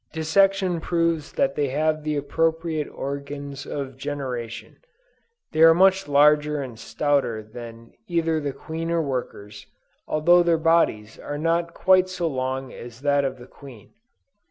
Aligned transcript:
Dissection 0.13 0.79
proves 0.81 1.33
that 1.33 1.53
they 1.53 1.67
have 1.67 2.01
the 2.03 2.15
appropriate 2.15 2.87
organs 2.89 3.67
of 3.67 3.97
generation. 3.97 4.77
They 5.51 5.61
are 5.61 5.75
much 5.75 6.07
larger 6.07 6.59
and 6.59 6.79
stouter 6.79 7.43
than 7.43 7.91
either 8.07 8.39
the 8.39 8.51
queen 8.51 8.89
or 8.89 9.03
workers; 9.03 9.67
although 10.07 10.41
their 10.41 10.57
bodies 10.57 11.19
are 11.19 11.37
not 11.37 11.75
quite 11.75 12.09
so 12.09 12.25
long 12.27 12.73
as 12.73 13.01
that 13.01 13.23
of 13.23 13.37
the 13.37 13.45
queen. 13.45 13.93